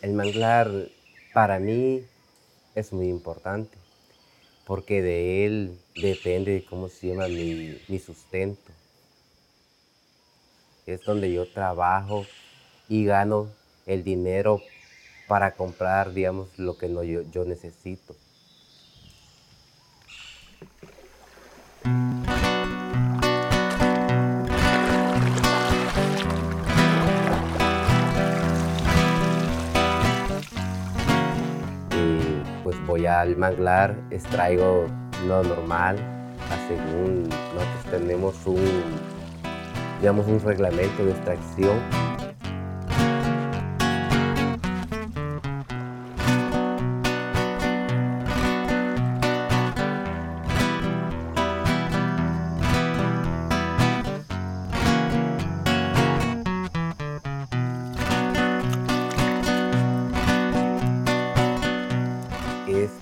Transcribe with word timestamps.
El 0.00 0.12
manglar 0.12 0.70
para 1.32 1.58
mí 1.58 2.02
es 2.74 2.92
muy 2.92 3.08
importante 3.08 3.76
porque 4.66 5.02
de 5.02 5.46
él 5.46 5.70
depende 5.96 6.64
cómo 6.68 6.88
se 6.88 7.08
llama 7.08 7.26
mi, 7.28 7.78
mi 7.88 7.98
sustento. 7.98 8.70
Es 10.86 11.04
donde 11.04 11.32
yo 11.32 11.46
trabajo 11.48 12.26
y 12.88 13.04
gano 13.06 13.48
el 13.86 14.04
dinero 14.04 14.60
para 15.26 15.56
comprar, 15.56 16.12
digamos, 16.12 16.58
lo 16.58 16.76
que 16.76 16.88
no, 16.88 17.02
yo 17.02 17.44
necesito. 17.44 18.14
Al 33.08 33.36
manglar, 33.36 33.96
extraigo 34.10 34.86
lo 35.26 35.42
normal, 35.42 35.96
según 36.68 37.28
nosotros 37.28 37.84
tenemos 37.90 38.46
un, 38.46 38.64
digamos, 40.00 40.26
un 40.26 40.40
reglamento 40.40 41.04
de 41.04 41.12
extracción 41.12 41.78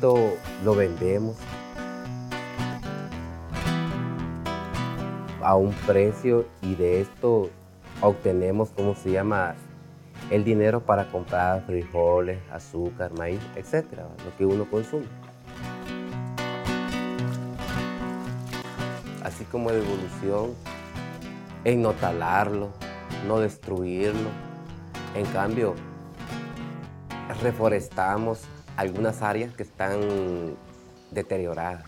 lo 0.00 0.74
vendemos 0.76 1.36
a 5.42 5.56
un 5.56 5.72
precio 5.72 6.46
y 6.62 6.76
de 6.76 7.00
esto 7.00 7.50
obtenemos, 8.00 8.70
¿cómo 8.70 8.94
se 8.94 9.10
llama? 9.10 9.56
El 10.30 10.44
dinero 10.44 10.80
para 10.80 11.10
comprar 11.10 11.64
frijoles, 11.64 12.38
azúcar, 12.52 13.12
maíz, 13.12 13.40
etcétera, 13.56 14.06
lo 14.24 14.36
que 14.36 14.46
uno 14.46 14.70
consume. 14.70 15.06
Así 19.24 19.44
como 19.46 19.72
de 19.72 19.78
evolución, 19.78 20.54
en 21.64 21.82
no 21.82 21.92
talarlo, 21.94 22.68
no 23.26 23.40
destruirlo. 23.40 24.30
En 25.14 25.26
cambio, 25.26 25.74
reforestamos 27.42 28.46
algunas 28.78 29.22
áreas 29.22 29.52
que 29.54 29.64
están 29.64 30.56
deterioradas. 31.10 31.82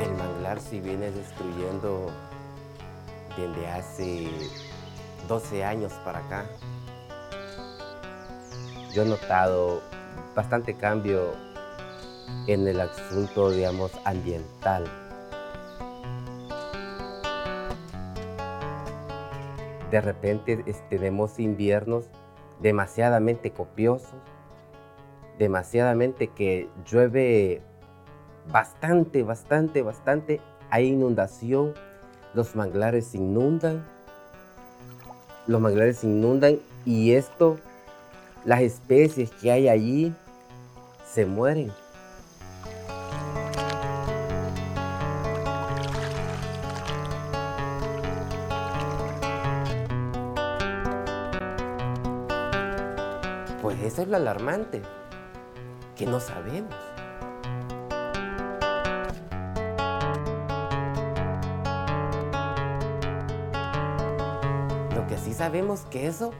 El 0.00 0.14
manglar 0.16 0.60
si 0.60 0.78
viene 0.78 1.10
destruyendo 1.10 2.12
desde 3.36 3.66
hace 3.66 4.30
12 5.26 5.64
años 5.64 5.92
para 6.04 6.20
acá. 6.20 6.46
Yo 8.94 9.02
he 9.02 9.06
notado 9.06 9.82
bastante 10.36 10.76
cambio 10.76 11.34
en 12.46 12.68
el 12.68 12.80
asunto, 12.80 13.50
digamos, 13.50 13.90
ambiental. 14.04 15.09
De 19.90 20.00
repente 20.00 20.64
tenemos 20.88 21.38
inviernos 21.38 22.06
demasiadamente 22.60 23.50
copiosos, 23.50 24.14
demasiadamente 25.38 26.28
que 26.28 26.68
llueve 26.90 27.62
bastante, 28.52 29.22
bastante, 29.22 29.82
bastante, 29.82 30.40
hay 30.70 30.88
inundación, 30.88 31.74
los 32.34 32.54
manglares 32.54 33.08
se 33.08 33.18
inundan, 33.18 33.84
los 35.46 35.60
manglares 35.60 35.98
se 35.98 36.06
inundan 36.06 36.58
y 36.84 37.12
esto, 37.12 37.58
las 38.44 38.60
especies 38.60 39.30
que 39.30 39.50
hay 39.50 39.68
allí 39.68 40.14
se 41.04 41.26
mueren. 41.26 41.72
Pues 53.70 53.82
eso 53.82 54.02
es 54.02 54.08
lo 54.08 54.16
alarmante, 54.16 54.82
que 55.94 56.04
no 56.04 56.18
sabemos. 56.18 56.74
Lo 64.92 65.06
que 65.06 65.16
sí 65.18 65.32
sabemos 65.32 65.82
que 65.82 66.08
eso 66.08 66.32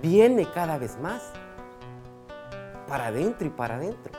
viene 0.00 0.46
cada 0.50 0.78
vez 0.78 0.98
más, 0.98 1.30
para 2.88 3.08
adentro 3.08 3.46
y 3.46 3.50
para 3.50 3.74
adentro. 3.74 4.12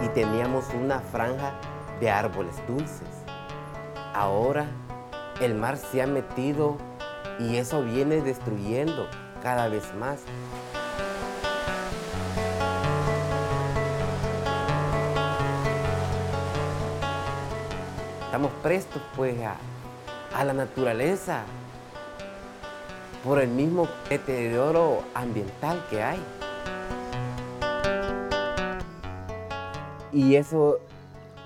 Y 0.00 0.08
teníamos 0.10 0.66
una 0.80 1.00
franja 1.00 1.54
de 1.98 2.08
árboles 2.08 2.54
dulces. 2.68 3.24
Ahora 4.14 4.66
el 5.40 5.56
mar 5.56 5.76
se 5.76 6.00
ha 6.00 6.06
metido 6.06 6.76
y 7.38 7.56
eso 7.56 7.82
viene 7.82 8.20
destruyendo 8.20 9.08
cada 9.42 9.68
vez 9.68 9.94
más. 9.94 10.20
Estamos 18.24 18.52
prestos 18.62 19.02
pues 19.16 19.36
a, 19.42 19.56
a 20.36 20.44
la 20.44 20.52
naturaleza 20.52 21.42
por 23.22 23.40
el 23.40 23.48
mismo 23.48 23.88
deterioro 24.08 25.02
ambiental 25.14 25.84
que 25.88 26.02
hay. 26.02 26.20
Y 30.12 30.36
eso 30.36 30.78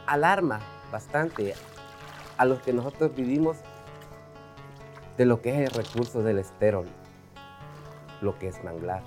alarma 0.07 0.61
bastante 0.91 1.55
a 2.37 2.45
los 2.45 2.61
que 2.61 2.73
nosotros 2.73 3.15
vivimos 3.15 3.59
de 5.19 5.27
lo 5.27 5.43
que 5.43 5.51
es 5.51 5.69
el 5.69 5.85
recurso 5.85 6.23
del 6.23 6.39
esterol, 6.39 6.87
lo 8.23 8.39
que 8.39 8.47
es 8.47 8.63
manglar, 8.63 9.03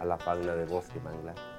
a 0.00 0.04
la 0.06 0.16
fauna 0.16 0.54
de 0.54 0.64
bosque 0.64 0.98
manglar. 1.00 1.53